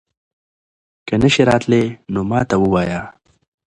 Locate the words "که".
1.07-1.15